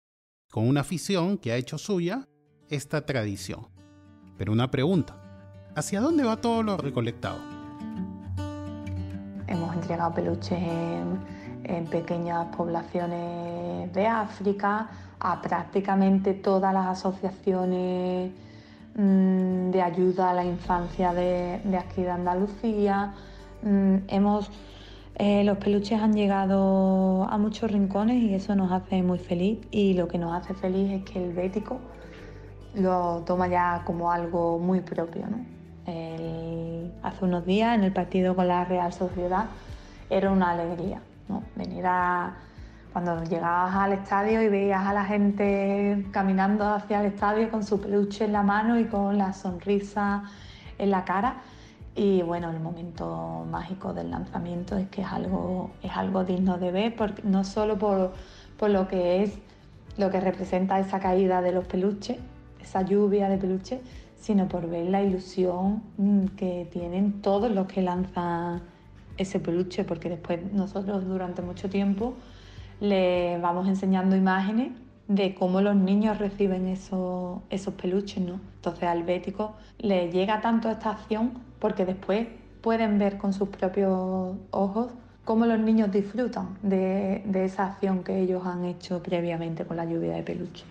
con 0.51 0.69
una 0.69 0.83
afición 0.83 1.39
que 1.39 1.53
ha 1.53 1.57
hecho 1.57 1.79
suya 1.79 2.27
esta 2.69 3.05
tradición. 3.05 3.69
Pero 4.39 4.53
una 4.53 4.71
pregunta, 4.71 5.26
¿Hacia 5.77 6.01
dónde 6.01 6.25
va 6.25 6.39
todo 6.39 6.63
lo 6.63 6.79
recolectado? 6.79 7.37
Hemos 9.47 9.75
entregado 9.75 10.15
peluches 10.15 10.59
en, 10.59 11.85
pequeñas 11.91 12.47
poblaciones 12.57 13.93
de 13.93 14.07
África, 14.07 14.89
a 15.21 15.43
prácticamente 15.43 16.33
todas 16.33 16.73
las 16.73 16.87
asociaciones 16.87 18.33
mm, 18.95 19.71
de 19.71 19.83
ayuda 19.83 20.31
a 20.31 20.33
la 20.33 20.47
infancia 20.47 21.13
de, 21.13 21.61
aquí 21.79 22.01
de 22.01 22.11
Andalucía. 22.11 23.13
Mm, 23.63 23.97
hemos, 24.09 24.51
eh, 25.17 25.45
los 25.45 25.59
peluches 25.59 26.01
han 26.01 26.15
llegado 26.15 27.25
a 27.25 27.37
muchos 27.37 27.71
rincones 27.71 28.23
y 28.23 28.33
eso 28.33 28.55
nos 28.55 28.73
hace 28.73 29.03
muy 29.03 29.19
feliz. 29.19 29.59
Y 29.71 29.93
lo 29.93 30.09
que 30.09 30.17
nos 30.17 30.33
hace 30.33 30.55
feliz 30.55 30.91
es 30.91 31.05
que 31.05 31.23
el 31.23 31.35
bético 31.35 31.81
lo 32.75 33.25
toma 33.27 33.47
ya 33.49 33.83
como 33.85 34.11
algo 34.11 34.59
muy 34.59 34.81
propio. 34.81 35.27
¿no? 35.29 35.56
Hace 35.87 37.25
unos 37.25 37.47
días 37.47 37.75
en 37.75 37.85
el 37.85 37.93
partido 37.93 38.35
con 38.35 38.49
la 38.49 38.65
Real 38.65 38.93
Sociedad 38.93 39.47
era 40.11 40.31
una 40.31 40.51
alegría. 40.51 41.01
¿no? 41.29 41.43
Venir 41.55 41.85
a, 41.87 42.37
cuando 42.93 43.23
llegabas 43.25 43.75
al 43.75 43.93
estadio 43.93 44.43
y 44.43 44.49
veías 44.49 44.87
a 44.87 44.93
la 44.93 45.05
gente 45.05 46.07
caminando 46.13 46.67
hacia 46.67 47.01
el 47.01 47.07
estadio 47.07 47.51
con 47.51 47.65
su 47.65 47.81
peluche 47.81 48.25
en 48.25 48.33
la 48.33 48.43
mano 48.43 48.79
y 48.79 48.87
con 48.87 49.19
la 49.19 49.33
sonrisa 49.33 50.25
en 50.79 50.91
la 50.91 51.05
cara. 51.05 51.37
Y 51.95 52.23
bueno, 52.23 52.51
el 52.51 52.61
momento 52.61 53.47
mágico 53.51 53.95
del 53.95 54.11
lanzamiento 54.11 54.77
es 54.77 54.89
que 54.89 55.03
es 55.03 55.09
algo, 55.09 55.71
es 55.83 55.97
algo 55.97 56.25
digno 56.25 56.59
de 56.59 56.71
ver, 56.71 56.97
porque, 56.97 57.23
no 57.23 57.43
solo 57.45 57.79
por, 57.79 58.13
por 58.59 58.71
lo 58.71 58.87
que 58.87 59.23
es, 59.23 59.39
lo 59.97 60.11
que 60.11 60.21
representa 60.21 60.79
esa 60.79 61.01
caída 61.01 61.41
de 61.41 61.53
los 61.53 61.65
peluches, 61.67 62.19
esa 62.61 62.83
lluvia 62.83 63.29
de 63.29 63.39
peluches, 63.39 63.81
sino 64.27 64.49
por 64.49 64.69
ver 64.69 64.87
la 64.87 65.05
ilusión 65.05 65.85
mm, 65.99 66.25
que 66.37 66.67
tienen 66.73 67.23
todos 67.23 67.49
los 67.49 67.69
que 67.69 67.81
lanzan 67.81 68.61
ese 69.17 69.39
peluche, 69.39 69.85
porque 69.85 70.09
después 70.09 70.53
nosotros 70.53 71.07
durante 71.07 71.43
mucho 71.43 71.71
tiempo 71.71 72.15
le 72.81 73.39
vamos 73.39 73.69
enseñando 73.69 74.17
imágenes 74.17 74.73
de 75.07 75.33
cómo 75.37 75.61
los 75.61 75.77
niños 75.77 76.19
reciben 76.19 76.67
esos, 76.67 77.39
esos 77.51 77.75
peluches, 77.75 78.21
¿no? 78.21 78.41
Entonces 78.57 78.83
al 78.83 79.05
bético 79.05 79.55
le 79.79 80.11
llega 80.11 80.41
tanto 80.41 80.69
esta 80.69 80.91
acción 80.91 81.35
porque 81.61 81.85
después 81.85 82.27
pueden 82.63 82.99
ver 82.99 83.19
con 83.19 83.33
sus 83.33 83.49
propios 83.51 84.35
ojos 84.51 84.89
cómo 85.25 85.47
los 85.47 85.61
niños 85.61 85.93
disfrutan 85.93 86.59
de, 86.63 87.23
de 87.27 87.45
esa 87.45 87.67
acción 87.67 88.03
que 88.03 88.19
ellos 88.19 88.45
han 88.45 88.65
hecho 88.65 89.01
previamente 89.05 89.65
con 89.65 89.77
la 89.77 89.85
lluvia 89.85 90.15
de 90.15 90.25
peluche 90.25 90.65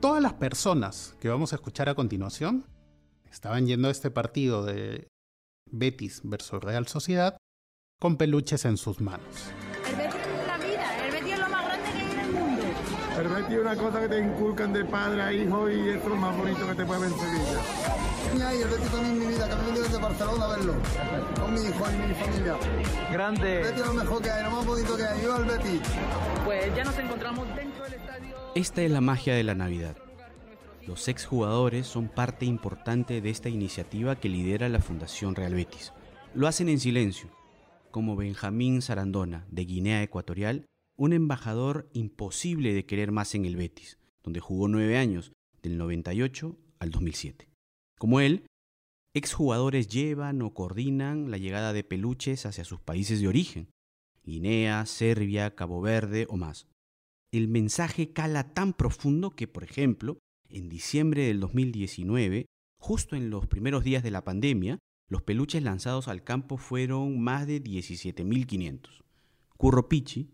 todas 0.00 0.22
las 0.22 0.34
personas 0.34 1.16
que 1.20 1.28
vamos 1.28 1.52
a 1.52 1.56
escuchar 1.56 1.88
a 1.88 1.94
continuación 1.94 2.66
estaban 3.30 3.66
yendo 3.66 3.88
a 3.88 3.90
este 3.90 4.10
partido 4.10 4.64
de 4.64 5.08
Betis 5.70 6.20
versus 6.24 6.62
Real 6.62 6.86
Sociedad 6.86 7.36
con 8.00 8.16
peluches 8.16 8.64
en 8.64 8.76
sus 8.76 9.00
manos. 9.00 9.50
Es 13.48 13.58
una 13.58 13.76
cosa 13.76 14.00
que 14.00 14.08
te 14.08 14.18
inculcan 14.18 14.72
de 14.72 14.84
padre 14.84 15.22
a 15.22 15.32
hijo 15.32 15.70
y 15.70 15.90
es 15.90 16.04
lo 16.04 16.16
más 16.16 16.36
bonito 16.36 16.66
que 16.66 16.74
te 16.74 16.84
puede 16.84 17.00
ver 17.00 17.12
en 17.12 17.18
Sevilla. 17.18 18.54
Y 18.54 18.62
el 18.62 18.68
Betis 18.68 18.90
también 18.90 19.18
mi 19.20 19.26
vida, 19.26 19.48
que 19.48 19.54
me 19.54 19.78
he 19.78 19.82
desde 19.82 19.98
Barcelona 19.98 20.44
a 20.44 20.48
verlo, 20.48 20.74
con 21.40 21.54
mi 21.54 21.60
hijo 21.60 21.84
y 21.90 22.08
mi 22.08 22.14
familia. 22.14 22.56
Grande. 23.12 23.58
El 23.58 23.64
Betis 23.64 23.80
es 23.80 23.86
lo 23.86 23.94
mejor 23.94 24.22
que 24.22 24.30
hay, 24.30 24.42
lo 24.42 24.50
más 24.50 24.66
bonito 24.66 24.96
que 24.96 25.04
hay. 25.04 25.20
¡Viva 25.20 25.36
el 25.36 25.44
Betis! 25.44 25.80
Pues 26.44 26.76
ya 26.76 26.84
nos 26.84 26.98
encontramos 26.98 27.46
dentro 27.54 27.84
del 27.84 27.94
estadio. 27.94 28.36
Esta 28.56 28.82
es 28.82 28.90
la 28.90 29.00
magia 29.00 29.34
de 29.34 29.44
la 29.44 29.54
Navidad. 29.54 29.96
Los 30.86 31.06
exjugadores 31.08 31.86
son 31.86 32.08
parte 32.08 32.46
importante 32.46 33.20
de 33.20 33.30
esta 33.30 33.48
iniciativa 33.48 34.16
que 34.16 34.28
lidera 34.28 34.68
la 34.68 34.80
Fundación 34.80 35.36
Real 35.36 35.54
Betis. 35.54 35.92
Lo 36.34 36.48
hacen 36.48 36.68
en 36.68 36.80
silencio, 36.80 37.28
como 37.92 38.16
Benjamín 38.16 38.82
Sarandona, 38.82 39.46
de 39.50 39.64
Guinea 39.64 40.02
Ecuatorial, 40.02 40.66
un 40.96 41.12
embajador 41.12 41.88
imposible 41.92 42.72
de 42.72 42.86
querer 42.86 43.12
más 43.12 43.34
en 43.34 43.44
el 43.44 43.56
Betis, 43.56 43.98
donde 44.22 44.40
jugó 44.40 44.68
nueve 44.68 44.96
años, 44.96 45.32
del 45.62 45.78
98 45.78 46.56
al 46.78 46.90
2007. 46.90 47.48
Como 47.98 48.20
él, 48.20 48.46
exjugadores 49.14 49.88
llevan 49.88 50.42
o 50.42 50.54
coordinan 50.54 51.30
la 51.30 51.38
llegada 51.38 51.72
de 51.72 51.84
peluches 51.84 52.46
hacia 52.46 52.64
sus 52.64 52.80
países 52.80 53.20
de 53.20 53.28
origen, 53.28 53.68
Guinea, 54.24 54.84
Serbia, 54.86 55.54
Cabo 55.54 55.80
Verde 55.80 56.26
o 56.28 56.36
más. 56.36 56.66
El 57.32 57.48
mensaje 57.48 58.12
cala 58.12 58.54
tan 58.54 58.72
profundo 58.72 59.30
que, 59.30 59.48
por 59.48 59.64
ejemplo, 59.64 60.18
en 60.48 60.68
diciembre 60.68 61.26
del 61.26 61.40
2019, 61.40 62.46
justo 62.80 63.16
en 63.16 63.30
los 63.30 63.46
primeros 63.46 63.84
días 63.84 64.02
de 64.02 64.10
la 64.10 64.24
pandemia, 64.24 64.78
los 65.08 65.22
peluches 65.22 65.62
lanzados 65.62 66.08
al 66.08 66.24
campo 66.24 66.56
fueron 66.56 67.20
más 67.20 67.46
de 67.46 67.62
17.500. 67.62 69.02
Curro 69.56 69.88
Pichi, 69.88 70.30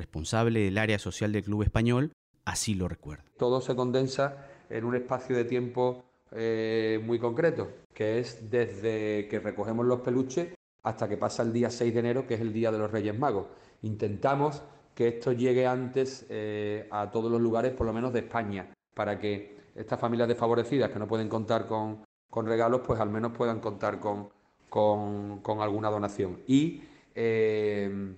responsable 0.00 0.60
del 0.60 0.78
área 0.78 0.98
social 0.98 1.30
del 1.30 1.44
Club 1.44 1.62
Español, 1.62 2.12
así 2.46 2.74
lo 2.74 2.88
recuerda. 2.88 3.24
Todo 3.36 3.60
se 3.60 3.76
condensa 3.76 4.46
en 4.70 4.84
un 4.84 4.96
espacio 4.96 5.36
de 5.36 5.44
tiempo 5.44 6.04
eh, 6.32 6.98
muy 7.04 7.18
concreto, 7.18 7.68
que 7.92 8.18
es 8.18 8.50
desde 8.50 9.28
que 9.28 9.40
recogemos 9.40 9.84
los 9.84 10.00
peluches 10.00 10.54
hasta 10.82 11.06
que 11.08 11.18
pasa 11.18 11.42
el 11.42 11.52
día 11.52 11.70
6 11.70 11.92
de 11.92 12.00
enero, 12.00 12.26
que 12.26 12.34
es 12.34 12.40
el 12.40 12.52
Día 12.52 12.72
de 12.72 12.78
los 12.78 12.90
Reyes 12.90 13.18
Magos. 13.18 13.46
Intentamos 13.82 14.62
que 14.94 15.08
esto 15.08 15.32
llegue 15.32 15.66
antes 15.66 16.26
eh, 16.30 16.88
a 16.90 17.10
todos 17.10 17.30
los 17.30 17.40
lugares, 17.40 17.72
por 17.72 17.86
lo 17.86 17.92
menos 17.92 18.12
de 18.12 18.20
España, 18.20 18.70
para 18.94 19.18
que 19.18 19.58
estas 19.74 20.00
familias 20.00 20.28
desfavorecidas 20.28 20.90
que 20.90 20.98
no 20.98 21.06
pueden 21.06 21.28
contar 21.28 21.66
con, 21.66 22.04
regalos, 22.46 22.80
pues 22.86 23.00
al 23.00 23.10
menos 23.10 23.32
puedan 23.32 23.60
contar 23.60 24.00
con, 24.00 24.30
con, 24.70 25.60
alguna 25.60 25.90
donación. 25.90 26.40
Y 26.46 26.82
eh, 27.14 28.14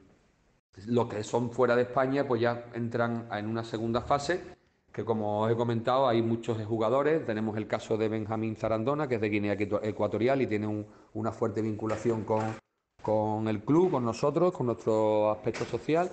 los 0.86 1.06
que 1.08 1.22
son 1.22 1.50
fuera 1.50 1.76
de 1.76 1.82
España, 1.82 2.26
pues 2.26 2.40
ya 2.40 2.66
entran 2.74 3.28
en 3.32 3.46
una 3.46 3.64
segunda 3.64 4.00
fase, 4.00 4.40
que 4.92 5.04
como 5.04 5.42
os 5.42 5.50
he 5.50 5.56
comentado, 5.56 6.06
hay 6.06 6.22
muchos 6.22 6.62
jugadores. 6.64 7.24
Tenemos 7.24 7.56
el 7.56 7.66
caso 7.66 7.96
de 7.96 8.08
Benjamín 8.08 8.56
Zarandona, 8.56 9.08
que 9.08 9.16
es 9.16 9.20
de 9.20 9.28
Guinea 9.30 9.54
Ecuatorial 9.54 10.42
y 10.42 10.46
tiene 10.46 10.86
una 11.14 11.32
fuerte 11.32 11.62
vinculación 11.62 12.24
con, 12.24 13.48
el 13.48 13.64
club, 13.64 13.90
con 13.90 14.04
nosotros, 14.04 14.52
con 14.52 14.66
nuestro 14.66 15.30
aspecto 15.30 15.64
social. 15.64 16.10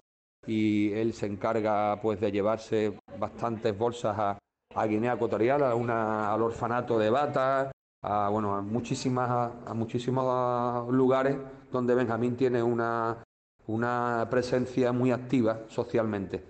Y 0.47 0.93
él 0.93 1.13
se 1.13 1.25
encarga 1.25 1.99
pues 2.01 2.21
de 2.21 2.31
llevarse 2.31 2.97
bastantes 3.19 3.77
bolsas 3.77 4.17
a, 4.17 4.37
a 4.73 4.85
Guinea 4.85 5.13
Ecuatorial, 5.13 5.63
a 5.63 5.75
una, 5.75 6.33
al 6.33 6.41
orfanato 6.41 6.97
de 6.97 7.09
Bata, 7.09 7.71
a, 8.01 8.29
bueno, 8.29 8.55
a, 8.55 8.61
muchísimas, 8.61 9.51
a 9.65 9.73
muchísimos 9.73 10.89
lugares 10.93 11.37
donde 11.69 11.95
Benjamín 11.95 12.37
tiene 12.37 12.63
una, 12.63 13.21
una 13.69 14.27
presencia 14.31 14.91
muy 14.91 15.11
activa 15.11 15.63
socialmente. 15.67 16.49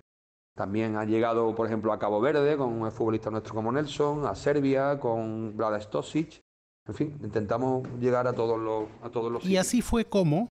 También 0.56 0.96
ha 0.96 1.04
llegado, 1.04 1.54
por 1.54 1.66
ejemplo, 1.66 1.92
a 1.92 1.98
Cabo 1.98 2.20
Verde 2.20 2.56
con 2.56 2.80
un 2.80 2.90
futbolista 2.90 3.30
nuestro 3.30 3.54
como 3.54 3.70
Nelson, 3.70 4.26
a 4.26 4.34
Serbia 4.34 4.98
con 4.98 5.54
Vlada 5.54 5.78
Stosic. 5.80 6.40
En 6.88 6.94
fin, 6.94 7.18
intentamos 7.22 7.86
llegar 8.00 8.26
a 8.26 8.32
todos 8.32 8.58
los, 8.58 8.88
a 9.02 9.10
todos 9.10 9.30
los 9.30 9.44
Y 9.44 9.58
así 9.58 9.82
fue 9.82 10.06
como, 10.06 10.48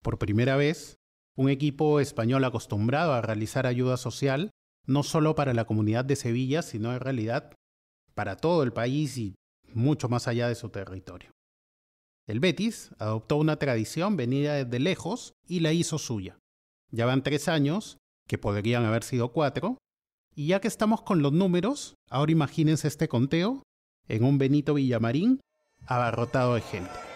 por 0.00 0.18
primera 0.18 0.56
vez, 0.56 0.96
un 1.36 1.48
equipo 1.48 1.98
español 1.98 2.44
acostumbrado 2.44 3.12
a 3.12 3.20
realizar 3.20 3.66
ayuda 3.66 3.96
social, 3.96 4.50
no 4.86 5.02
solo 5.02 5.34
para 5.34 5.54
la 5.54 5.64
comunidad 5.64 6.04
de 6.04 6.14
Sevilla, 6.14 6.62
sino 6.62 6.92
en 6.92 7.00
realidad 7.00 7.52
para 8.14 8.36
todo 8.36 8.62
el 8.62 8.72
país 8.72 9.18
y 9.18 9.34
mucho 9.74 10.08
más 10.08 10.28
allá 10.28 10.46
de 10.46 10.54
su 10.54 10.68
territorio. 10.68 11.32
El 12.32 12.40
Betis 12.40 12.92
adoptó 12.98 13.36
una 13.36 13.56
tradición 13.56 14.16
venida 14.16 14.54
desde 14.54 14.78
lejos 14.78 15.34
y 15.46 15.60
la 15.60 15.74
hizo 15.74 15.98
suya. 15.98 16.38
Ya 16.90 17.04
van 17.04 17.22
tres 17.22 17.46
años, 17.46 17.98
que 18.26 18.38
podrían 18.38 18.86
haber 18.86 19.04
sido 19.04 19.32
cuatro, 19.32 19.76
y 20.34 20.46
ya 20.46 20.58
que 20.58 20.68
estamos 20.68 21.02
con 21.02 21.20
los 21.20 21.34
números, 21.34 21.94
ahora 22.08 22.32
imagínense 22.32 22.88
este 22.88 23.06
conteo 23.06 23.62
en 24.08 24.24
un 24.24 24.38
Benito 24.38 24.72
Villamarín 24.72 25.40
abarrotado 25.86 26.54
de 26.54 26.62
gente. 26.62 27.11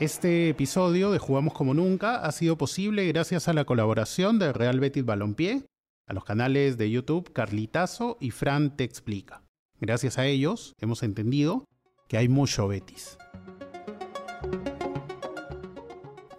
Este 0.00 0.48
episodio 0.48 1.12
de 1.12 1.20
Jugamos 1.20 1.54
como 1.54 1.72
nunca 1.72 2.16
ha 2.16 2.32
sido 2.32 2.58
posible 2.58 3.06
gracias 3.06 3.46
a 3.46 3.52
la 3.52 3.64
colaboración 3.64 4.40
de 4.40 4.52
Real 4.52 4.80
Betis 4.80 5.04
Balompié, 5.04 5.66
a 6.08 6.12
los 6.12 6.24
canales 6.24 6.76
de 6.76 6.90
YouTube 6.90 7.32
Carlitazo 7.32 8.16
y 8.20 8.32
Fran 8.32 8.76
Te 8.76 8.82
Explica. 8.82 9.44
Gracias 9.80 10.18
a 10.18 10.26
ellos 10.26 10.74
hemos 10.80 11.04
entendido 11.04 11.68
que 12.08 12.16
hay 12.16 12.28
mucho 12.28 12.66
Betis. 12.66 13.18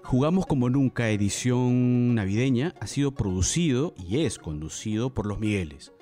Jugamos 0.04 0.46
como 0.48 0.70
nunca 0.70 1.10
edición 1.10 2.14
navideña 2.14 2.76
ha 2.82 2.88
sido 2.88 3.14
producido 3.14 3.94
y 3.98 4.26
es 4.26 4.38
conducido 4.38 5.14
por 5.14 5.26
los 5.26 5.40
Migueles, 5.40 5.94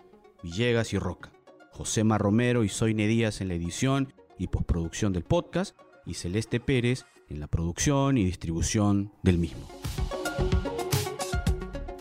Villegas 0.42 0.92
y 0.94 0.98
Roca, 0.98 1.32
José 1.70 2.02
Romero 2.04 2.64
y 2.64 2.70
Soine 2.70 3.06
Díaz 3.06 3.42
en 3.42 3.50
la 3.50 3.54
edición 3.54 4.12
y 4.40 4.48
postproducción 4.48 5.14
del 5.14 5.24
podcast 5.24 5.78
y 6.08 6.16
Celeste 6.16 6.60
Pérez 6.60 7.06
en 7.34 7.40
la 7.40 7.48
producción 7.48 8.18
y 8.18 8.24
distribución 8.24 9.12
del 9.24 9.40
mismo. 9.40 9.68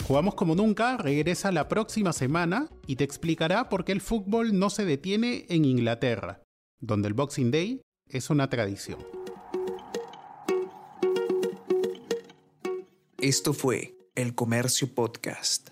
Jugamos 0.06 0.34
como 0.34 0.54
nunca 0.54 0.98
regresa 0.98 1.50
la 1.50 1.68
próxima 1.68 2.12
semana 2.12 2.68
y 2.86 2.96
te 2.96 3.04
explicará 3.04 3.68
por 3.68 3.84
qué 3.84 3.92
el 3.92 4.02
fútbol 4.02 4.58
no 4.58 4.68
se 4.68 4.84
detiene 4.84 5.46
en 5.48 5.64
Inglaterra, 5.64 6.42
donde 6.80 7.08
el 7.08 7.14
Boxing 7.14 7.50
Day 7.50 7.80
es 8.08 8.28
una 8.28 8.50
tradición. 8.50 8.98
Esto 13.18 13.54
fue 13.54 13.96
El 14.14 14.34
Comercio 14.34 14.94
Podcast. 14.94 15.71